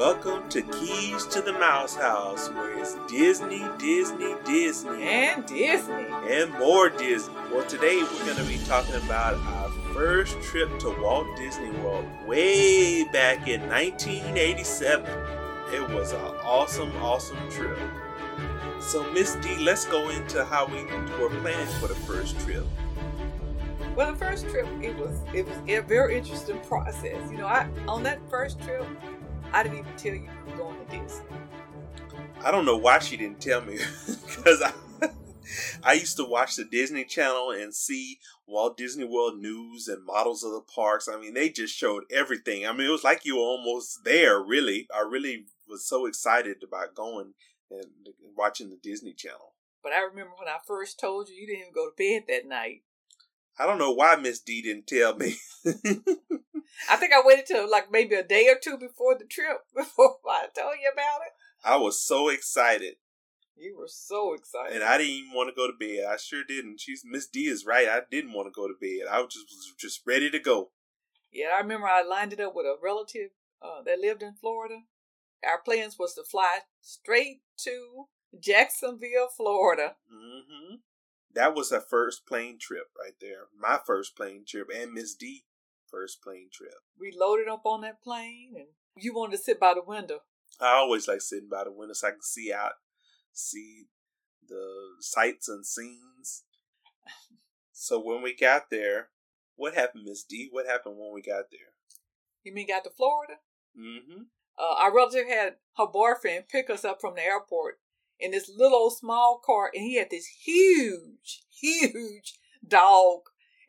Welcome 0.00 0.48
to 0.48 0.62
Keys 0.62 1.26
to 1.26 1.42
the 1.42 1.52
Mouse 1.52 1.94
House, 1.94 2.48
where 2.54 2.72
it's 2.78 2.96
Disney, 3.06 3.62
Disney, 3.76 4.34
Disney, 4.46 5.02
And 5.02 5.44
Disney. 5.44 6.06
and 6.26 6.50
more 6.54 6.88
Disney. 6.88 7.34
Well, 7.52 7.66
today 7.66 8.02
we're 8.02 8.24
going 8.24 8.38
to 8.38 8.44
be 8.44 8.56
talking 8.64 8.94
about 8.94 9.34
our 9.34 9.68
first 9.92 10.40
trip 10.40 10.78
to 10.78 10.98
Walt 11.02 11.26
Disney 11.36 11.70
World 11.82 12.06
way 12.26 13.04
back 13.12 13.46
in 13.46 13.60
1987. 13.68 15.04
It 15.74 15.86
was 15.90 16.12
an 16.12 16.20
awesome, 16.44 16.96
awesome 16.96 17.50
trip. 17.50 17.78
So, 18.80 19.04
Miss 19.12 19.34
D, 19.42 19.58
let's 19.58 19.84
go 19.84 20.08
into 20.08 20.46
how 20.46 20.64
we 20.64 20.82
were 21.20 21.28
planning 21.42 21.66
for 21.78 21.88
the 21.88 21.94
first 21.94 22.40
trip. 22.40 22.64
Well, 23.94 24.12
the 24.12 24.18
first 24.18 24.48
trip, 24.48 24.66
it 24.80 24.96
was 24.96 25.18
it 25.34 25.46
was 25.46 25.58
a 25.68 25.80
very 25.80 26.16
interesting 26.16 26.58
process. 26.60 27.30
You 27.30 27.36
know, 27.36 27.46
I 27.46 27.68
on 27.86 28.02
that 28.04 28.18
first 28.30 28.58
trip, 28.60 28.86
I 29.52 29.62
didn't 29.64 29.78
even 29.78 29.96
tell 29.96 30.14
you 30.14 30.28
we 30.46 30.52
were 30.52 30.58
going 30.58 30.86
to 30.86 30.98
Disney. 30.98 31.26
I 32.42 32.50
don't 32.50 32.64
know 32.64 32.76
why 32.76 33.00
she 33.00 33.16
didn't 33.16 33.40
tell 33.40 33.60
me 33.60 33.78
because 34.06 34.62
I, 34.62 34.72
I 35.82 35.94
used 35.94 36.16
to 36.18 36.24
watch 36.24 36.56
the 36.56 36.64
Disney 36.64 37.04
Channel 37.04 37.50
and 37.50 37.74
see 37.74 38.18
Walt 38.46 38.76
Disney 38.76 39.04
World 39.04 39.38
news 39.38 39.88
and 39.88 40.04
models 40.04 40.44
of 40.44 40.52
the 40.52 40.60
parks. 40.60 41.08
I 41.08 41.18
mean, 41.18 41.34
they 41.34 41.48
just 41.48 41.74
showed 41.74 42.04
everything. 42.10 42.66
I 42.66 42.72
mean, 42.72 42.86
it 42.86 42.90
was 42.90 43.04
like 43.04 43.24
you 43.24 43.36
were 43.36 43.42
almost 43.42 44.04
there, 44.04 44.40
really. 44.40 44.86
I 44.94 45.00
really 45.00 45.46
was 45.68 45.86
so 45.86 46.06
excited 46.06 46.62
about 46.62 46.94
going 46.94 47.34
and 47.70 47.86
watching 48.36 48.70
the 48.70 48.78
Disney 48.82 49.12
Channel. 49.12 49.54
But 49.82 49.92
I 49.92 50.00
remember 50.00 50.32
when 50.38 50.48
I 50.48 50.58
first 50.66 51.00
told 51.00 51.28
you, 51.28 51.34
you 51.34 51.46
didn't 51.46 51.60
even 51.60 51.72
go 51.74 51.88
to 51.88 51.96
bed 51.96 52.24
that 52.28 52.48
night. 52.48 52.82
I 53.58 53.66
don't 53.66 53.78
know 53.78 53.92
why 53.92 54.16
Miss 54.16 54.40
D 54.40 54.62
didn't 54.62 54.86
tell 54.86 55.16
me. 55.16 55.36
I 56.90 56.96
think 56.96 57.12
I 57.12 57.22
waited 57.24 57.46
till 57.46 57.70
like 57.70 57.90
maybe 57.90 58.14
a 58.14 58.22
day 58.22 58.48
or 58.48 58.56
two 58.62 58.76
before 58.78 59.16
the 59.18 59.24
trip 59.24 59.58
before 59.76 60.16
I 60.28 60.46
told 60.56 60.74
you 60.82 60.90
about 60.92 61.20
it. 61.26 61.32
I 61.64 61.76
was 61.76 62.00
so 62.00 62.28
excited. 62.28 62.94
You 63.56 63.76
were 63.76 63.88
so 63.88 64.32
excited. 64.32 64.76
And 64.76 64.84
I 64.84 64.96
didn't 64.96 65.12
even 65.12 65.32
want 65.34 65.50
to 65.50 65.54
go 65.54 65.66
to 65.66 65.76
bed. 65.78 66.06
I 66.10 66.16
sure 66.16 66.42
didn't. 66.46 66.80
She's 66.80 67.02
Miss 67.04 67.26
D 67.26 67.40
is 67.40 67.66
right. 67.66 67.88
I 67.88 68.00
didn't 68.10 68.32
want 68.32 68.46
to 68.46 68.52
go 68.58 68.66
to 68.66 68.74
bed. 68.80 69.06
I 69.10 69.20
was 69.20 69.34
just 69.34 69.46
was 69.50 69.74
just 69.78 70.00
ready 70.06 70.30
to 70.30 70.38
go. 70.38 70.70
Yeah, 71.30 71.48
I 71.56 71.60
remember 71.60 71.86
I 71.86 72.02
lined 72.02 72.32
it 72.32 72.40
up 72.40 72.54
with 72.54 72.64
a 72.66 72.76
relative 72.82 73.30
uh, 73.62 73.82
that 73.84 74.00
lived 74.00 74.22
in 74.22 74.34
Florida. 74.34 74.78
Our 75.46 75.60
plans 75.62 75.96
was 75.98 76.14
to 76.14 76.24
fly 76.24 76.60
straight 76.80 77.42
to 77.64 78.06
Jacksonville, 78.38 79.28
Florida. 79.36 79.96
hmm 80.10 80.76
That 81.34 81.54
was 81.54 81.70
her 81.70 81.80
first 81.80 82.26
plane 82.26 82.58
trip 82.58 82.88
right 82.98 83.14
there. 83.20 83.48
My 83.58 83.78
first 83.86 84.16
plane 84.16 84.44
trip 84.46 84.68
and 84.74 84.92
Miss 84.92 85.14
D 85.14 85.44
first 85.90 86.22
plane 86.22 86.48
trip. 86.52 86.74
We 86.98 87.14
loaded 87.16 87.48
up 87.48 87.62
on 87.64 87.82
that 87.82 88.02
plane, 88.02 88.52
and 88.56 88.66
you 88.96 89.14
wanted 89.14 89.36
to 89.36 89.42
sit 89.42 89.60
by 89.60 89.74
the 89.74 89.82
window. 89.82 90.20
I 90.60 90.74
always 90.74 91.08
like 91.08 91.20
sitting 91.20 91.48
by 91.50 91.64
the 91.64 91.72
window 91.72 91.94
so 91.94 92.08
I 92.08 92.10
can 92.12 92.22
see 92.22 92.52
out, 92.52 92.72
see 93.32 93.86
the 94.46 94.96
sights 95.00 95.48
and 95.48 95.64
scenes. 95.64 96.44
So 97.72 97.98
when 97.98 98.20
we 98.20 98.36
got 98.36 98.68
there, 98.70 99.08
what 99.56 99.72
happened, 99.72 100.04
Miss 100.04 100.22
D? 100.22 100.48
What 100.50 100.66
happened 100.66 100.96
when 100.98 101.14
we 101.14 101.22
got 101.22 101.44
there? 101.50 101.72
You 102.42 102.52
mean 102.52 102.68
got 102.68 102.84
to 102.84 102.90
Florida? 102.90 103.36
Mm-hmm. 103.74 104.24
Uh, 104.58 104.74
our 104.78 104.94
relative 104.94 105.26
had 105.26 105.54
her 105.78 105.86
boyfriend 105.86 106.44
pick 106.50 106.68
us 106.68 106.84
up 106.84 107.00
from 107.00 107.14
the 107.14 107.22
airport 107.22 107.78
in 108.18 108.32
this 108.32 108.50
little 108.54 108.78
old 108.78 108.98
small 108.98 109.40
car, 109.44 109.70
and 109.74 109.82
he 109.82 109.96
had 109.96 110.10
this 110.10 110.26
huge, 110.26 111.44
huge 111.50 112.38
dog 112.66 113.20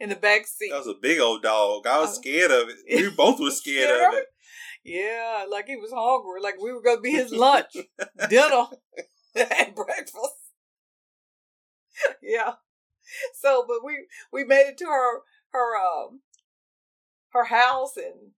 in 0.01 0.09
the 0.09 0.15
back 0.15 0.47
seat. 0.47 0.71
That 0.71 0.79
was 0.79 0.87
a 0.87 0.95
big 0.99 1.19
old 1.19 1.43
dog. 1.43 1.85
I 1.85 1.99
was 1.99 2.09
Uh, 2.17 2.21
scared 2.21 2.51
of 2.51 2.69
it. 2.69 2.77
We 2.89 3.09
both 3.11 3.39
were 3.39 3.51
scared 3.51 3.89
of 3.91 4.13
it. 4.17 4.25
Yeah, 4.83 5.45
like 5.49 5.67
he 5.67 5.75
was 5.75 5.91
hungry, 5.93 6.41
like 6.41 6.59
we 6.59 6.73
were 6.73 6.81
gonna 6.81 7.01
be 7.01 7.11
his 7.11 7.31
lunch, 7.31 7.73
dinner, 8.29 8.65
and 9.35 9.75
breakfast. 9.75 10.39
yeah. 12.21 12.53
So, 13.39 13.63
but 13.67 13.83
we 13.85 14.07
we 14.33 14.43
made 14.43 14.67
it 14.69 14.77
to 14.79 14.85
her 14.85 15.21
her 15.51 15.75
um 15.77 16.21
her 17.29 17.45
house 17.45 17.95
and 17.95 18.31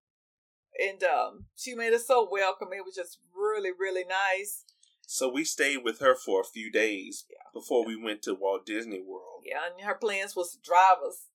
and 0.79 1.03
um 1.03 1.45
she 1.55 1.75
made 1.75 1.93
us 1.93 2.05
so 2.07 2.27
welcome. 2.29 2.69
It 2.73 2.83
was 2.85 2.95
just 2.95 3.19
really 3.33 3.71
really 3.71 4.03
nice. 4.03 4.65
So 5.07 5.29
we 5.29 5.45
stayed 5.45 5.83
with 5.83 5.99
her 5.99 6.15
for 6.15 6.41
a 6.41 6.45
few 6.45 6.69
days 6.71 7.25
Yeah. 7.29 7.38
before 7.53 7.85
we 7.85 7.95
went 7.95 8.21
to 8.23 8.33
Walt 8.35 8.65
Disney 8.65 9.01
World. 9.01 9.43
Yeah, 9.45 9.59
and 9.71 9.85
her 9.85 9.95
plans 9.95 10.35
was 10.35 10.51
to 10.53 10.59
drive 10.61 10.97
us 11.07 11.27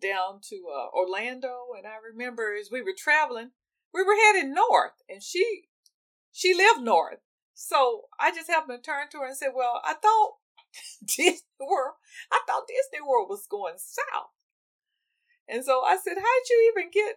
down 0.00 0.40
to 0.48 0.64
uh, 0.74 0.88
Orlando. 0.96 1.68
And 1.76 1.86
I 1.86 1.96
remember 2.12 2.54
as 2.54 2.70
we 2.70 2.82
were 2.82 2.94
traveling, 2.96 3.50
we 3.92 4.02
were 4.02 4.16
heading 4.16 4.54
north, 4.54 5.02
and 5.08 5.22
she 5.22 5.68
she 6.32 6.54
lived 6.54 6.82
north. 6.82 7.20
So 7.54 8.02
I 8.18 8.32
just 8.32 8.50
happened 8.50 8.82
to 8.82 8.90
turn 8.90 9.08
to 9.12 9.18
her 9.18 9.26
and 9.26 9.36
said, 9.36 9.52
"Well, 9.54 9.80
I 9.84 9.94
thought 9.94 10.34
Disney 11.06 11.40
World, 11.60 11.94
I 12.32 12.40
thought 12.46 12.68
Disney 12.68 13.06
World 13.06 13.28
was 13.30 13.46
going 13.48 13.74
south." 13.78 14.30
And 15.48 15.64
so 15.64 15.82
I 15.82 15.96
said, 15.96 16.16
"How'd 16.16 16.48
you 16.50 16.72
even 16.74 16.90
get? 16.90 17.16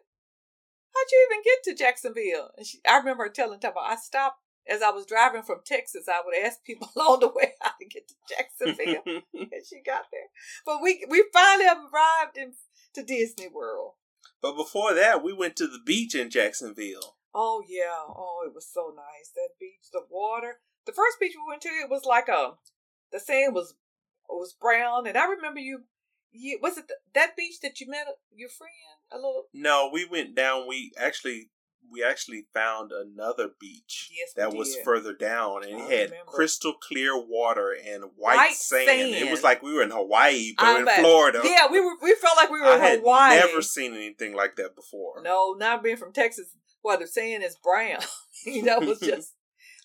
How'd 0.94 1.12
you 1.12 1.28
even 1.32 1.44
get 1.44 1.64
to 1.64 1.84
Jacksonville?" 1.84 2.52
And 2.58 2.66
she, 2.66 2.80
I 2.88 2.98
remember 2.98 3.24
her 3.24 3.30
telling 3.30 3.60
her, 3.62 3.74
"I 3.78 3.96
stopped." 3.96 4.42
As 4.70 4.82
I 4.82 4.90
was 4.90 5.06
driving 5.06 5.44
from 5.44 5.60
Texas, 5.66 6.08
I 6.08 6.22
would 6.26 6.36
ask 6.46 6.64
people 6.64 6.90
along 6.96 7.20
the 7.22 7.28
way 7.30 7.54
how 7.62 7.72
to 7.80 7.86
get 7.86 8.08
to 8.08 8.16
Jacksonville 8.28 9.04
and 9.34 9.66
she 9.68 9.82
got 9.86 10.06
there. 10.12 10.30
But 10.66 10.82
we 10.82 11.06
we 11.10 11.24
finally 11.34 11.66
arrived 11.68 12.38
in 12.38 12.54
to 12.94 13.04
Disney 13.04 13.48
World. 13.48 13.94
but 14.42 14.56
before 14.56 14.94
that, 14.94 15.24
we 15.24 15.34
went 15.34 15.56
to 15.58 15.68
the 15.68 15.80
beach 15.86 16.16
in 16.16 16.30
Jacksonville. 16.30 17.16
Oh 17.34 17.62
yeah, 17.68 18.06
oh 18.08 18.44
it 18.46 18.54
was 18.54 18.68
so 18.72 18.94
nice. 18.96 19.30
That 19.36 19.50
beach, 19.60 19.92
the 19.94 20.02
water. 20.10 20.60
The 20.86 20.92
first 20.94 21.20
beach 21.20 21.34
we 21.36 21.50
went 21.50 21.62
to, 21.64 21.70
it 21.70 21.90
was 21.90 22.06
like 22.06 22.28
a 22.28 22.54
the 23.12 23.20
sand 23.20 23.54
was 23.54 23.76
was 24.30 24.54
brown, 24.54 25.08
and 25.08 25.18
I 25.18 25.26
remember 25.26 25.60
you. 25.60 25.84
You 26.32 26.60
was 26.62 26.78
it 26.78 26.88
th- 26.90 27.00
that 27.14 27.38
beach 27.38 27.62
that 27.62 27.80
you 27.80 27.88
met 27.90 28.08
uh, 28.08 28.12
your 28.36 28.50
friend 28.50 28.72
a 29.12 29.16
little? 29.16 29.46
No, 29.54 29.90
we 29.92 30.06
went 30.06 30.36
down. 30.36 30.68
We 30.68 30.92
actually 30.98 31.50
we 31.92 32.04
actually 32.04 32.46
found 32.54 32.92
another 32.92 33.50
beach 33.60 34.10
Yes, 34.12 34.34
that 34.36 34.54
was 34.58 34.76
further 34.84 35.14
down, 35.14 35.64
and 35.64 35.82
I 35.82 35.86
it 35.86 36.00
had 36.00 36.10
remember. 36.12 36.32
crystal 36.32 36.74
clear 36.74 37.12
water 37.18 37.76
and 37.86 38.04
white, 38.16 38.36
White 38.36 38.54
sand. 38.56 39.16
It 39.16 39.32
was 39.32 39.44
like 39.44 39.62
we 39.62 39.74
were 39.74 39.84
in 39.84 39.92
Hawaii, 39.92 40.54
but 40.58 40.66
I'm 40.66 40.78
in 40.80 40.86
back. 40.86 41.00
Florida. 41.00 41.42
Yeah, 41.44 41.68
we 41.72 41.80
were. 41.80 41.94
We 42.02 42.14
felt 42.16 42.38
like 42.38 42.50
we 42.50 42.60
were 42.60 42.68
I 42.72 42.76
in 42.76 42.82
had 42.82 43.00
Hawaii. 43.00 43.36
never 43.38 43.62
seen 43.62 43.94
anything 43.94 44.34
like 44.36 44.56
that 44.58 44.76
before. 44.76 45.22
No, 45.24 45.54
not 45.58 45.84
being 45.84 45.98
from 45.98 46.14
Texas, 46.14 46.48
what 46.82 47.00
the 47.00 47.08
sand 47.08 47.44
is 47.44 47.56
brown. 47.64 48.00
that 48.66 48.82
was 48.86 49.00
just 49.02 49.34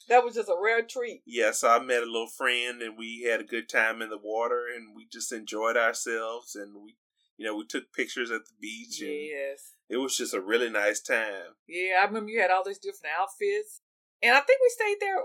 that 0.08 0.24
was 0.24 0.34
just 0.34 0.48
a 0.48 0.56
rare 0.62 0.82
treat. 0.82 1.22
Yeah, 1.26 1.52
so 1.52 1.68
I 1.68 1.78
met 1.78 2.02
a 2.02 2.06
little 2.06 2.28
friend, 2.28 2.82
and 2.82 2.98
we 2.98 3.26
had 3.30 3.40
a 3.40 3.44
good 3.44 3.68
time 3.68 4.02
in 4.02 4.10
the 4.10 4.18
water, 4.22 4.64
and 4.74 4.94
we 4.96 5.06
just 5.10 5.32
enjoyed 5.32 5.76
ourselves, 5.76 6.54
and 6.56 6.74
we, 6.82 6.96
you 7.36 7.46
know, 7.46 7.56
we 7.56 7.66
took 7.66 7.92
pictures 7.92 8.30
at 8.30 8.44
the 8.46 8.52
beach, 8.60 9.00
and 9.00 9.10
Yes. 9.10 9.74
it 9.88 9.96
was 9.96 10.16
just 10.16 10.34
a 10.34 10.40
really 10.40 10.70
nice 10.70 11.00
time. 11.00 11.54
Yeah, 11.66 11.98
I 12.00 12.04
remember 12.04 12.30
you 12.30 12.40
had 12.40 12.50
all 12.50 12.64
these 12.64 12.78
different 12.78 13.14
outfits. 13.18 13.80
And 14.22 14.36
I 14.36 14.40
think 14.40 14.60
we 14.60 14.68
stayed 14.68 15.00
there 15.00 15.24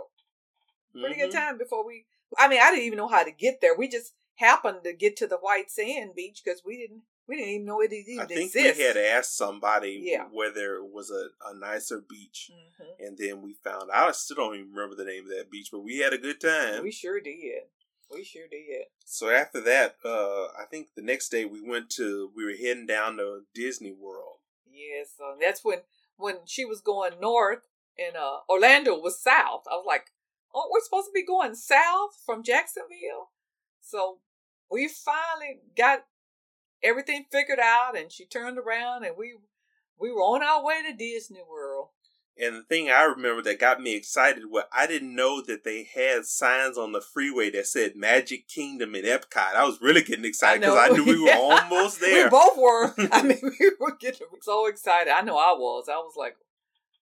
pretty 0.94 1.16
good 1.16 1.30
Mhm. 1.30 1.34
time 1.34 1.58
before 1.58 1.86
we 1.86 2.06
I 2.38 2.48
mean, 2.50 2.60
I 2.62 2.72
didn't 2.72 2.84
even 2.86 2.98
know 2.98 3.08
how 3.08 3.24
to 3.24 3.32
get 3.32 3.62
there. 3.62 3.74
We 3.74 3.88
just 3.88 4.14
happened 4.36 4.84
to 4.84 4.92
get 4.94 5.16
to 5.18 5.28
the 5.28 5.38
white 5.38 5.72
sand 5.72 6.14
beach 6.14 6.42
because 6.44 6.62
we 6.66 6.76
didn't 6.78 7.04
we 7.26 7.36
didn't 7.38 7.50
even 7.54 7.66
know 7.66 7.82
it 7.82 7.92
even 7.94 8.20
I 8.20 8.26
think 8.26 8.54
exists. 8.56 8.78
we 8.78 8.84
had 8.84 8.98
asked 8.98 9.36
somebody 9.38 10.02
Yeah. 10.04 10.26
where 10.32 10.50
there 10.52 10.84
was 10.84 11.10
a, 11.12 11.30
a 11.46 11.54
nicer 11.54 12.02
beach. 12.02 12.52
Mhm. 12.54 13.06
And 13.06 13.18
then 13.18 13.42
we 13.42 13.54
found 13.54 13.92
out 13.92 14.10
I 14.10 14.12
still 14.14 14.36
don't 14.38 14.56
even 14.56 14.72
remember 14.74 14.96
the 14.96 15.06
name 15.10 15.24
of 15.24 15.30
that 15.38 15.50
beach, 15.50 15.70
but 15.72 15.80
we 15.82 15.98
had 16.00 16.14
a 16.14 16.18
good 16.18 16.40
time. 16.42 16.84
We 16.84 16.92
sure 16.92 17.20
did. 17.22 17.64
We 18.14 18.24
sure 18.24 18.48
did. 18.50 18.86
so 19.06 19.30
after 19.30 19.62
that, 19.62 19.98
uh, 20.04 20.46
I 20.58 20.66
think 20.70 20.90
the 20.96 21.02
next 21.02 21.30
day 21.30 21.46
we 21.46 21.62
went 21.62 21.90
to 21.92 22.32
we 22.36 22.46
were 22.46 22.56
heading 22.56 22.86
down 22.86 23.18
to 23.18 23.42
Disney 23.54 23.92
World. 23.92 24.38
Yes, 24.66 25.10
uh, 25.22 25.36
that's 25.40 25.64
when 25.64 25.80
when 26.16 26.38
she 26.46 26.66
was 26.66 26.82
going 26.82 27.20
north 27.20 27.68
and 27.98 28.16
uh, 28.16 28.40
Orlando 28.50 28.98
was 28.98 29.22
south. 29.22 29.64
I 29.70 29.76
was 29.76 29.86
like, 29.86 30.08
"Aren't 30.54 30.72
we 30.74 30.80
supposed 30.82 31.08
to 31.08 31.12
be 31.14 31.26
going 31.26 31.56
south 31.56 32.12
from 32.26 32.44
Jacksonville?" 32.44 33.32
So 33.82 34.20
we 34.70 34.88
finally 34.88 35.62
got 35.76 36.06
everything 36.84 37.26
figured 37.32 37.60
out, 37.60 37.98
and 37.98 38.12
she 38.12 38.26
turned 38.26 38.58
around, 38.58 39.04
and 39.04 39.16
we 39.18 39.36
we 40.00 40.12
were 40.12 40.22
on 40.22 40.44
our 40.44 40.64
way 40.64 40.84
to 40.84 40.96
Disney 40.96 41.42
World. 41.50 41.90
And 42.40 42.56
the 42.56 42.64
thing 42.64 42.90
I 42.90 43.04
remember 43.04 43.42
that 43.44 43.60
got 43.60 43.82
me 43.82 43.96
excited 43.96 44.44
was 44.50 44.64
I 44.72 44.86
didn't 44.86 45.16
know 45.16 45.42
that 45.42 45.64
they 45.64 45.88
had 45.94 46.26
signs 46.26 46.78
on 46.78 46.92
the 46.92 47.02
freeway 47.02 47.50
that 47.52 47.68
said 47.68 47.96
Magic 47.96 48.48
Kingdom 48.48 48.96
in 48.96 49.06
Epcot. 49.06 49.56
I 49.56 49.66
was 49.66 49.82
really 49.82 50.04
getting 50.04 50.26
excited 50.26 50.62
because 50.62 50.78
I, 50.78 50.90
know. 50.90 51.04
knew 51.04 51.06
we 51.06 51.24
were 51.24 51.34
almost 51.34 52.00
there. 52.00 52.26
We 52.26 52.30
both 52.30 52.58
were. 52.58 52.94
I 53.12 53.24
mean, 53.24 53.40
we 53.60 53.72
were 53.80 53.96
getting 54.00 54.28
so 54.42 54.68
excited. 54.68 55.12
I 55.12 55.22
know 55.22 55.38
I 55.38 55.56
was. 55.58 55.88
I 55.90 55.96
was 55.98 56.14
like, 56.16 56.36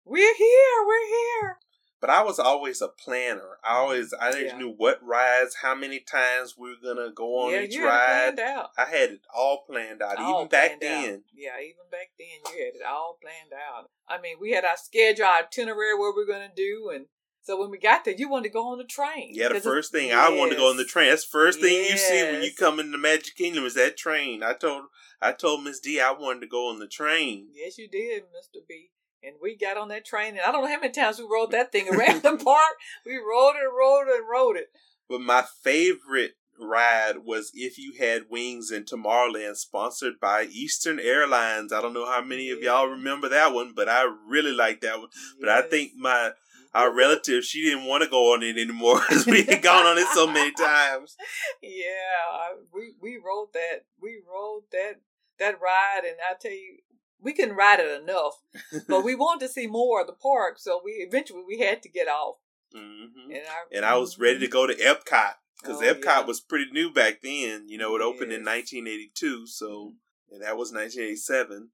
"We're 0.06 0.36
here! 0.36 0.86
We're 0.88 1.08
here!" 1.08 1.58
But 2.06 2.14
I 2.14 2.22
was 2.22 2.38
always 2.38 2.84
a 2.84 2.88
planner. 2.88 3.58
I 3.64 3.70
mm-hmm. 3.70 3.78
always 3.78 4.14
I 4.14 4.30
Yeah. 4.38 4.58
knew 4.60 4.70
what 4.70 5.04
rides, 5.04 5.56
how 5.64 5.74
many 5.74 6.00
times 6.00 6.56
we 6.56 6.70
were 6.70 6.76
gonna 6.94 7.10
go 7.12 7.40
on 7.40 7.52
yeah, 7.52 7.62
each 7.62 7.80
ride. 7.80 8.40
out. 8.40 8.70
I 8.78 8.86
had 8.86 9.10
it 9.10 9.22
all 9.34 9.64
planned 9.68 10.04
out, 10.04 10.20
All 10.20 10.42
even 10.42 10.48
back 10.48 10.80
planned 10.80 10.84
out. 10.84 11.02
then. 11.08 11.24
Yeah, 11.34 11.60
even 11.60 11.90
back 11.90 12.12
then 12.20 12.28
you 12.54 12.64
had 12.64 12.76
it 12.76 12.86
all 12.88 13.18
planned 13.20 13.54
out. 13.54 13.90
I 14.08 14.22
mean, 14.22 14.38
we 14.40 14.52
had 14.52 14.64
our 14.64 14.78
schedule, 14.78 15.26
our 15.26 15.40
itinerary, 15.46 15.98
what 15.98 16.16
we're 16.16 16.28
gonna 16.28 16.52
do, 16.56 16.92
and 16.94 17.08
so 17.42 17.60
when 17.60 17.72
we 17.72 17.80
got 17.80 18.06
there, 18.06 18.14
you 18.16 18.30
wanted 18.30 18.50
to 18.50 18.54
go 18.54 18.68
on 18.68 18.78
the 18.78 18.84
train. 18.84 19.32
Yeah, 19.34 19.50
the 19.50 19.60
first 19.60 19.92
thing 19.92 20.12
I 20.12 20.30
wanted 20.30 20.52
to 20.52 20.58
go 20.58 20.70
on 20.70 20.78
the 20.78 20.86
train. 20.86 21.10
That's 21.10 21.26
the 21.26 21.32
first 21.32 21.60
thing 21.60 21.90
you 21.90 21.98
see 21.98 22.22
when 22.22 22.44
you 22.44 22.52
come 22.54 22.80
into 22.80 23.00
Magic 23.00 23.36
Kingdom 23.36 23.64
is 23.66 23.74
that 23.74 23.98
train. 23.98 24.44
I 24.44 24.54
told 24.54 24.84
I 25.24 25.32
told 25.32 25.64
Miss 25.64 25.80
D 25.80 26.00
I 26.00 26.12
wanted 26.12 26.42
to 26.42 26.48
go 26.48 26.70
on 26.70 26.78
the 26.78 26.88
train. 26.88 27.48
Yes, 27.52 27.80
you 27.80 27.88
did, 27.88 28.26
Mister 28.32 28.60
B. 28.70 28.92
And 29.26 29.36
we 29.42 29.58
got 29.58 29.78
on 29.78 29.88
that 29.90 30.06
train, 30.06 30.34
and 30.34 30.42
I 30.42 30.52
don't 30.52 30.64
know 30.64 30.70
how 30.70 30.80
many 30.80 30.94
times 30.94 31.18
we 31.18 31.26
rode 31.32 31.52
that 31.52 31.72
thing 31.72 31.90
around 31.94 32.22
the 32.22 32.38
park. 32.38 32.76
We 33.06 33.18
rode 33.18 33.56
it, 33.56 33.70
rode 33.76 34.08
it, 34.08 34.20
and 34.20 34.30
rode 34.32 34.58
it. 34.58 34.68
But 35.10 35.22
my 35.22 35.44
favorite 35.64 36.34
ride 36.60 37.26
was 37.26 37.52
If 37.54 37.78
You 37.78 37.94
Had 38.00 38.24
Wings 38.30 38.72
in 38.72 38.86
Tomorrowland, 38.86 39.56
sponsored 39.56 40.20
by 40.20 40.44
Eastern 40.44 41.00
Airlines. 41.00 41.74
I 41.74 41.82
don't 41.82 41.94
know 41.94 42.06
how 42.06 42.22
many 42.22 42.50
of 42.50 42.62
y'all 42.62 42.88
remember 42.88 43.30
that 43.30 43.54
one, 43.54 43.74
but 43.76 43.90
I 43.90 44.06
really 44.28 44.52
liked 44.52 44.82
that 44.82 45.00
one. 45.00 45.10
But 45.40 45.50
I 45.50 45.62
think 45.62 45.94
my 45.98 46.10
mm-hmm. 46.12 46.78
our 46.78 46.94
relative 46.94 47.44
she 47.44 47.64
didn't 47.64 47.86
want 47.86 48.04
to 48.04 48.10
go 48.10 48.34
on 48.34 48.44
it 48.44 48.58
anymore 48.58 49.02
because 49.08 49.26
we 49.26 49.44
had 49.44 49.62
gone 49.62 49.86
on 49.86 49.98
it 49.98 50.08
so 50.14 50.28
many 50.28 50.52
times. 50.58 51.16
Yeah, 51.62 52.56
we 52.74 52.94
we 53.02 53.18
rode 53.24 53.54
that. 53.54 53.86
We 54.02 54.22
rode 54.28 54.64
that 54.72 55.02
that 55.40 55.60
ride, 55.62 56.02
and 56.06 56.18
I 56.30 56.36
tell 56.40 56.52
you, 56.52 56.78
we 57.22 57.34
couldn't 57.34 57.56
ride 57.56 57.80
it 57.80 58.02
enough. 58.02 58.42
but 58.88 59.04
we 59.04 59.16
wanted 59.24 59.48
to 59.48 59.52
see 59.54 59.68
more 59.68 60.02
of 60.02 60.08
the 60.08 60.14
park, 60.14 60.60
so 60.60 60.82
we 60.84 60.92
eventually 60.94 61.44
we 61.48 61.60
had 61.60 61.82
to 61.84 61.90
get 61.90 62.08
off. 62.08 62.36
hmm 62.74 63.06
And 63.32 63.42
I 63.48 63.76
And 63.78 63.86
I 63.86 63.98
was 63.98 64.20
ready 64.20 64.40
to 64.40 64.48
go 64.48 64.68
to 64.68 64.74
Epcot 64.76 65.34
because 65.62 65.82
Oh, 65.82 65.86
Epcot 65.86 66.04
yeah. 66.06 66.26
was 66.26 66.42
pretty 66.42 66.70
new 66.72 66.92
back 66.94 67.22
then. 67.22 67.68
You 67.68 67.78
know, 67.78 67.96
it 67.96 68.02
opened 68.02 68.32
in 68.32 68.44
1982, 68.44 69.48
so 69.48 69.94
and 70.32 70.42
that 70.44 70.58
was 70.58 70.72
1987. 70.72 71.70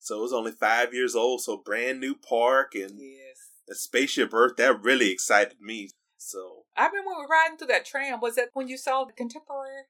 So 0.00 0.18
it 0.18 0.22
was 0.22 0.32
only 0.32 0.52
five 0.52 0.94
years 0.94 1.14
old, 1.16 1.42
so 1.42 1.56
brand 1.56 2.00
new 2.00 2.14
park 2.14 2.74
and 2.74 2.98
Yes, 2.98 3.50
the 3.66 3.74
spaceship 3.74 4.32
Earth 4.32 4.56
that 4.56 4.82
really 4.82 5.10
excited 5.10 5.60
me. 5.60 5.90
So 6.16 6.64
I 6.76 6.86
remember 6.86 7.10
we 7.10 7.22
were 7.22 7.28
riding 7.28 7.56
through 7.58 7.68
that 7.68 7.84
tram. 7.84 8.20
Was 8.20 8.36
that 8.36 8.50
when 8.52 8.68
you 8.68 8.76
saw 8.78 9.04
the 9.04 9.12
contemporary? 9.12 9.82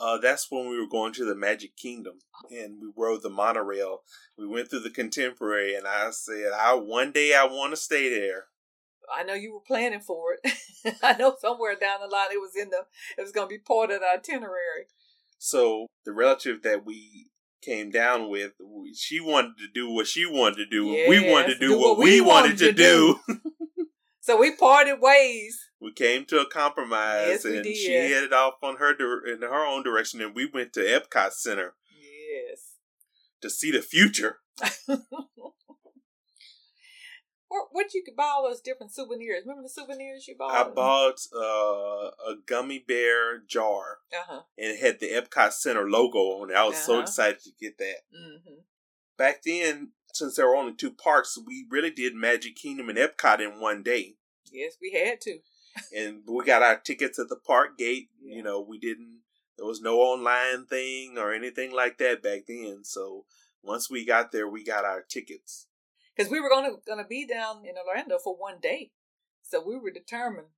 Uh, 0.00 0.18
that's 0.18 0.46
when 0.50 0.68
we 0.68 0.78
were 0.78 0.88
going 0.88 1.12
to 1.14 1.24
the 1.24 1.34
Magic 1.36 1.76
Kingdom 1.76 2.14
and 2.50 2.80
we 2.80 2.90
rode 2.96 3.22
the 3.22 3.30
monorail. 3.30 4.00
We 4.38 4.46
went 4.46 4.70
through 4.70 4.80
the 4.80 4.90
Contemporary, 4.90 5.74
and 5.74 5.86
I 5.86 6.10
said, 6.10 6.52
"I 6.58 6.74
one 6.74 7.12
day 7.12 7.34
I 7.34 7.44
want 7.44 7.72
to 7.72 7.76
stay 7.76 8.08
there." 8.08 8.46
I 9.14 9.22
know 9.24 9.34
you 9.34 9.52
were 9.52 9.60
planning 9.66 10.00
for 10.00 10.34
it. 10.42 10.52
I 11.02 11.14
know 11.16 11.34
somewhere 11.40 11.74
down 11.78 12.00
the 12.00 12.06
line 12.06 12.28
it 12.32 12.40
was 12.40 12.52
in 12.56 12.70
the 12.70 12.84
it 13.18 13.22
was 13.22 13.32
going 13.32 13.48
to 13.48 13.52
be 13.52 13.58
part 13.58 13.90
of 13.90 14.00
the 14.00 14.06
itinerary. 14.06 14.86
So 15.38 15.86
the 16.04 16.12
relative 16.12 16.62
that 16.62 16.84
we 16.86 17.30
came 17.62 17.90
down 17.90 18.30
with, 18.30 18.52
she 18.94 19.20
wanted 19.20 19.58
to 19.58 19.68
do 19.74 19.90
what 19.90 20.06
she 20.06 20.24
wanted 20.26 20.56
to 20.56 20.66
do. 20.66 20.94
and 20.96 21.08
we 21.08 21.30
wanted 21.30 21.46
to 21.46 21.50
Yes, 21.52 21.60
do, 21.60 21.78
what, 21.78 21.98
we 21.98 22.20
wanted 22.20 22.58
to 22.58 22.72
do. 22.72 23.18
So 24.22 24.38
we 24.38 24.54
parted 24.54 25.00
ways. 25.00 25.69
We 25.80 25.92
came 25.92 26.24
to 26.26 26.40
a 26.40 26.46
compromise, 26.48 27.26
Yes, 27.28 27.44
and 27.44 27.64
she 27.64 27.92
headed 27.92 28.32
off 28.32 28.54
on 28.62 28.76
her 28.76 28.94
dir- 28.94 29.26
in 29.26 29.42
her 29.42 29.64
own 29.66 29.82
direction, 29.82 30.20
and 30.20 30.34
we 30.34 30.46
went 30.46 30.72
to 30.74 30.80
Epcot 30.80 31.32
Center 31.32 31.74
Yes. 31.90 32.74
to 33.40 33.48
see 33.50 33.70
the 33.70 33.82
future. 33.82 34.40
what 37.72 37.94
you 37.94 38.02
could 38.04 38.16
buy 38.16 38.24
all 38.24 38.48
those 38.48 38.60
different 38.60 38.92
souvenirs? 38.92 39.42
Remember 39.44 39.62
the 39.62 39.68
souvenirs 39.68 40.26
you 40.28 40.36
bought? 40.38 40.54
I 40.66 40.70
bought 40.70 41.20
uh, 41.34 42.10
a 42.30 42.36
gummy 42.46 42.78
bear 42.78 43.38
jar, 43.38 43.98
Uh 44.12 44.24
huh. 44.28 44.40
and 44.58 44.72
it 44.76 44.80
had 44.80 45.00
the 45.00 45.10
Epcot 45.10 45.52
Center 45.52 45.88
logo 45.88 46.18
on 46.42 46.50
it. 46.50 46.56
I 46.56 46.64
was 46.64 46.76
so 46.76 46.94
Uh-huh. 46.94 47.02
excited 47.02 47.40
to 47.44 47.50
get 47.60 47.78
that. 47.78 47.96
Mm-hmm. 48.14 48.60
Back 49.18 49.42
then, 49.44 49.92
since 50.12 50.36
there 50.36 50.46
were 50.48 50.56
only 50.56 50.74
two 50.74 50.90
parks, 50.92 51.38
we 51.44 51.66
really 51.70 51.90
did 51.90 52.14
Magic 52.14 52.56
Kingdom 52.56 52.88
and 52.88 52.98
Epcot 52.98 53.40
in 53.40 53.60
one 53.60 53.82
day. 53.82 54.16
Yes, 54.52 54.76
we 54.80 54.92
had 54.92 55.20
to. 55.22 55.38
and 55.96 56.22
we 56.26 56.44
got 56.44 56.62
our 56.62 56.76
tickets 56.76 57.18
at 57.18 57.28
the 57.28 57.36
park 57.36 57.78
gate. 57.78 58.08
Yeah. 58.22 58.36
You 58.36 58.42
know, 58.42 58.60
we 58.60 58.78
didn't. 58.78 59.20
There 59.56 59.66
was 59.66 59.80
no 59.80 59.98
online 60.00 60.66
thing 60.66 61.16
or 61.18 61.32
anything 61.32 61.72
like 61.72 61.98
that 61.98 62.22
back 62.22 62.46
then. 62.48 62.80
So 62.82 63.26
once 63.62 63.90
we 63.90 64.04
got 64.06 64.32
there, 64.32 64.48
we 64.48 64.64
got 64.64 64.84
our 64.84 65.02
tickets. 65.02 65.66
Because 66.16 66.30
we 66.30 66.40
were 66.40 66.48
gonna 66.48 66.72
gonna 66.86 67.06
be 67.06 67.26
down 67.26 67.64
in 67.64 67.74
Orlando 67.76 68.18
for 68.18 68.34
one 68.36 68.58
day, 68.60 68.90
so 69.42 69.62
we 69.64 69.78
were 69.78 69.90
determined 69.90 70.48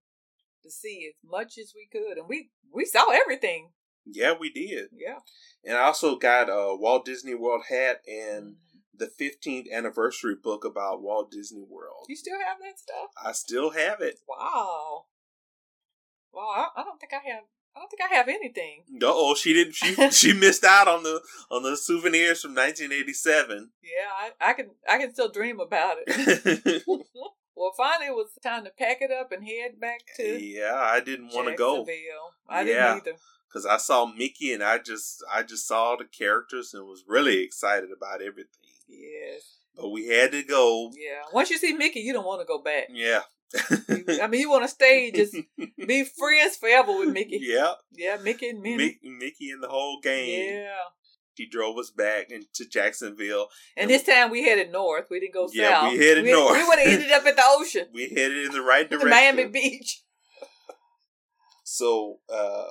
to 0.62 0.70
see 0.70 1.08
as 1.08 1.14
much 1.28 1.58
as 1.58 1.72
we 1.74 1.88
could, 1.90 2.16
and 2.16 2.28
we 2.28 2.50
we 2.72 2.84
saw 2.84 3.10
everything. 3.10 3.72
Yeah, 4.04 4.34
we 4.38 4.50
did. 4.50 4.88
Yeah. 4.92 5.18
And 5.64 5.76
I 5.76 5.82
also 5.82 6.16
got 6.16 6.48
a 6.48 6.74
Walt 6.76 7.04
Disney 7.04 7.34
World 7.34 7.64
hat 7.68 8.02
and 8.06 8.54
Mhm. 8.56 8.71
The 8.94 9.06
15th 9.20 9.70
anniversary 9.72 10.34
book 10.34 10.64
about 10.64 11.02
Walt 11.02 11.30
Disney 11.30 11.64
World. 11.68 12.06
You 12.08 12.16
still 12.16 12.38
have 12.38 12.58
that 12.60 12.78
stuff? 12.78 13.10
I 13.22 13.32
still 13.32 13.70
have 13.70 14.00
it. 14.00 14.18
Wow. 14.28 15.04
Wow. 16.32 16.52
I, 16.76 16.80
I 16.80 16.84
don't 16.84 16.98
think 17.00 17.12
I 17.12 17.28
have. 17.30 17.42
I 17.74 17.80
don't 17.80 17.88
think 17.88 18.02
I 18.02 18.14
have 18.14 18.28
anything. 18.28 18.84
Oh, 19.02 19.34
she 19.34 19.54
didn't. 19.54 19.74
She 19.74 19.94
she 20.10 20.32
missed 20.34 20.62
out 20.64 20.88
on 20.88 21.02
the 21.04 21.22
on 21.50 21.62
the 21.62 21.76
souvenirs 21.76 22.42
from 22.42 22.50
1987. 22.54 23.70
Yeah, 23.82 23.90
I, 24.40 24.50
I 24.50 24.52
can 24.52 24.70
I 24.88 24.98
can 24.98 25.12
still 25.12 25.30
dream 25.30 25.58
about 25.58 25.96
it. 26.06 26.82
well, 27.56 27.72
finally, 27.76 28.08
it 28.08 28.14
was 28.14 28.30
time 28.42 28.64
to 28.64 28.70
pack 28.78 28.98
it 29.00 29.10
up 29.10 29.32
and 29.32 29.42
head 29.46 29.80
back 29.80 30.00
to 30.16 30.38
yeah, 30.42 30.74
I 30.74 31.00
didn't 31.00 31.28
want 31.32 31.48
to 31.48 31.54
go. 31.54 31.86
I 32.46 32.60
Yeah. 32.60 32.64
didn't 32.94 33.08
either. 33.08 33.12
because 33.48 33.64
I 33.64 33.78
saw 33.78 34.04
Mickey 34.04 34.52
and 34.52 34.62
I 34.62 34.76
just 34.76 35.24
I 35.32 35.42
just 35.42 35.66
saw 35.66 35.96
the 35.96 36.04
characters 36.04 36.74
and 36.74 36.84
was 36.86 37.04
really 37.08 37.38
excited 37.42 37.88
about 37.90 38.20
everything. 38.20 38.48
Yes. 38.92 39.58
But 39.74 39.90
we 39.90 40.08
had 40.08 40.32
to 40.32 40.42
go. 40.42 40.90
Yeah. 40.94 41.22
Once 41.32 41.50
you 41.50 41.58
see 41.58 41.72
Mickey, 41.72 42.00
you 42.00 42.12
don't 42.12 42.26
want 42.26 42.40
to 42.42 42.46
go 42.46 42.62
back. 42.62 42.88
Yeah. 42.90 43.20
I 44.20 44.26
mean, 44.28 44.40
you 44.42 44.50
want 44.50 44.64
to 44.64 44.68
stay, 44.68 45.10
just 45.12 45.34
be 45.86 46.04
friends 46.18 46.56
forever 46.56 46.98
with 46.98 47.10
Mickey. 47.10 47.38
yeah. 47.42 47.72
Yeah, 47.92 48.16
Mickey 48.22 48.48
and 48.50 48.60
Minnie. 48.60 48.76
Mickey, 48.76 49.10
Mickey 49.10 49.50
and 49.50 49.62
the 49.62 49.68
whole 49.68 49.98
gang. 50.02 50.28
Yeah. 50.28 50.68
He 51.34 51.48
drove 51.48 51.78
us 51.78 51.90
back 51.90 52.30
into 52.30 52.68
Jacksonville. 52.70 53.48
And 53.76 53.88
this 53.88 54.02
time 54.04 54.30
we 54.30 54.42
headed 54.44 54.70
north. 54.70 55.06
We 55.10 55.18
didn't 55.20 55.32
go 55.34 55.48
Yeah, 55.52 55.80
south. 55.80 55.92
we 55.92 55.98
headed 55.98 56.26
north. 56.26 56.52
We 56.52 56.64
would 56.68 56.78
have 56.78 56.88
ended 56.88 57.10
up 57.10 57.24
at 57.24 57.36
the 57.36 57.42
ocean, 57.46 57.86
We 57.94 58.08
headed 58.10 58.46
in 58.46 58.52
the 58.52 58.60
right 58.60 58.88
direction. 58.88 59.08
Miami 59.10 59.46
Beach. 59.46 60.02
So 61.64 62.18
uh, 62.32 62.68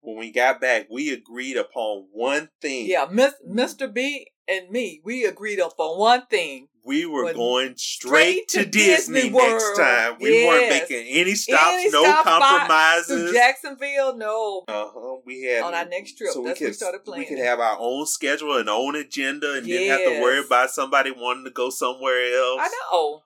when 0.00 0.16
we 0.18 0.30
got 0.30 0.60
back, 0.60 0.86
we 0.90 1.12
agreed 1.12 1.56
upon 1.56 2.06
one 2.12 2.50
thing. 2.60 2.86
Yeah, 2.86 3.06
Miss, 3.10 3.34
Mr. 3.48 3.92
B 3.92 4.28
and 4.48 4.70
me, 4.70 5.00
we 5.04 5.24
agreed 5.24 5.58
upon 5.58 5.98
one 5.98 6.26
thing. 6.26 6.68
We 6.84 7.06
were 7.06 7.26
Went 7.26 7.36
going 7.36 7.74
straight, 7.76 8.50
straight 8.50 8.64
to, 8.64 8.64
to 8.64 8.70
Disney, 8.70 9.22
Disney 9.22 9.38
next 9.38 9.76
time. 9.76 10.16
We 10.20 10.44
weren't 10.44 10.68
making 10.68 11.06
any 11.10 11.36
stops, 11.36 11.74
Any 11.74 11.90
no 11.90 12.02
stop 12.02 12.24
compromises. 12.24 13.32
Jacksonville, 13.32 14.16
no. 14.16 14.64
Uh 14.66 14.88
huh. 14.92 15.16
We 15.24 15.44
had 15.44 15.62
On 15.62 15.74
our 15.74 15.84
next 15.84 16.18
trip. 16.18 16.30
That's 16.34 16.60
when 16.60 16.68
we 16.70 16.72
started 16.72 17.04
planning. 17.04 17.28
We 17.28 17.36
could 17.36 17.44
have 17.44 17.60
our 17.60 17.76
own 17.78 18.06
schedule 18.06 18.56
and 18.56 18.68
own 18.68 18.96
agenda, 18.96 19.54
and 19.54 19.66
didn't 19.66 19.90
have 19.90 20.12
to 20.12 20.20
worry 20.20 20.44
about 20.44 20.70
somebody 20.70 21.12
wanting 21.12 21.44
to 21.44 21.50
go 21.52 21.70
somewhere 21.70 22.34
else. 22.36 22.60
I 22.62 22.70
know. 22.92 23.22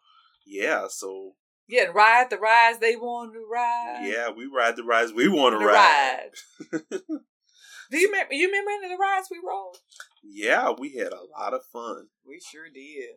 Yeah. 0.46 0.88
So 0.90 1.32
Yeah, 1.66 1.84
and 1.84 1.94
ride 1.94 2.28
the 2.28 2.36
rides 2.36 2.78
they 2.80 2.94
want 2.96 3.32
to 3.32 3.40
ride. 3.50 4.02
yeah, 4.04 4.28
we 4.36 4.44
ride 4.54 4.76
the 4.76 4.84
rides 4.84 5.14
we 5.14 5.28
want 5.28 5.58
to 5.58 5.64
ride. 5.66 6.30
ride. 6.72 7.00
Do 7.90 7.98
you 7.98 8.08
remember? 8.10 8.34
You 8.34 8.46
remember 8.46 8.70
any 8.72 8.84
of 8.86 8.90
the 8.90 8.96
rides 9.02 9.28
we 9.30 9.38
rode? 9.38 9.74
Yeah, 10.22 10.72
we 10.76 10.94
had 10.96 11.12
a 11.12 11.24
lot 11.38 11.54
of 11.54 11.64
fun. 11.72 12.08
We 12.26 12.40
sure 12.40 12.68
did. 12.72 13.16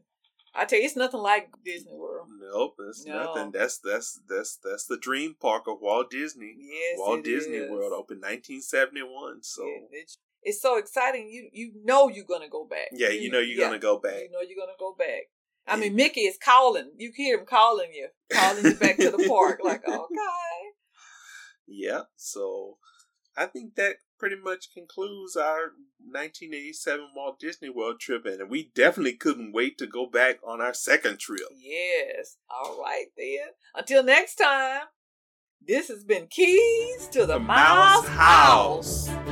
I 0.54 0.66
tell 0.66 0.80
you, 0.80 0.86
it's 0.86 0.96
nothing 0.96 1.22
like 1.22 1.50
Disney 1.64 1.94
World. 1.94 2.28
Nope, 2.40 2.76
it's 2.90 3.06
No. 3.06 3.24
nothing. 3.24 3.52
That's 3.52 3.78
that's 3.80 4.20
that's 4.28 4.58
that's 4.64 4.86
the 4.86 4.98
dream 4.98 5.36
park 5.40 5.64
of 5.68 5.78
Walt 5.82 6.10
Disney. 6.10 6.56
Yes, 6.58 6.98
Walt 6.98 7.24
Disney 7.24 7.58
is. 7.58 7.70
World 7.70 7.94
opened 7.94 8.22
1971. 8.22 9.44
So 9.44 9.64
Yeah, 9.66 9.88
it's, 9.92 10.18
it's 10.42 10.62
so 10.62 10.78
exciting. 10.78 11.30
You 11.30 11.50
you 11.54 11.72
know 11.84 12.08
you're 12.10 12.26
gonna 12.26 12.50
go 12.50 12.66
back. 12.66 12.88
yeah, 12.94 13.10
you 13.10 13.30
know 13.32 13.40
you're 13.40 13.60
yeah, 13.60 13.68
gonna 13.68 13.80
go 13.80 14.00
back. 14.00 14.22
You 14.22 14.32
know 14.32 14.42
you're 14.42 14.58
gonna 14.60 14.78
go 14.80 14.96
back. 14.98 15.30
I 15.68 15.76
mean, 15.76 15.96
Mickey 15.96 16.22
is 16.22 16.38
calling. 16.44 16.92
You 16.98 17.12
hear 17.16 17.38
him 17.38 17.46
calling 17.46 17.94
you, 17.94 18.08
calling 18.34 18.66
you 18.66 18.74
back 18.76 18.98
to 18.98 19.12
the 19.12 19.24
park. 19.28 19.60
Like, 19.64 19.88
okay. 19.88 20.60
Yeah, 21.68 22.02
so 22.16 22.78
I 23.38 23.46
think 23.46 23.76
that 23.76 23.98
pretty 24.20 24.36
much 24.36 24.74
concludes 24.74 25.36
our 25.36 25.74
1987 26.06 27.08
Walt 27.16 27.40
Disney 27.40 27.70
World 27.70 28.00
trip, 28.00 28.26
and 28.26 28.50
we 28.50 28.72
definitely 28.76 29.14
couldn't 29.14 29.54
wait 29.54 29.78
to 29.78 29.88
go 29.88 30.06
back 30.06 30.40
on 30.46 30.62
our 30.62 30.74
second 30.74 31.20
trip. 31.20 31.48
Yes. 31.58 32.38
All 32.50 32.80
right 32.80 33.08
then. 33.18 33.48
Until 33.76 34.04
next 34.04 34.36
time. 34.36 34.82
This 35.66 35.90
has 35.90 36.04
been 36.04 36.28
Keys 36.28 37.08
to 37.12 37.20
the, 37.20 37.34
The 37.34 37.40
Mouse 37.40 38.06
Mouse 38.06 38.08
House. 38.08 39.08
House. 39.08 39.29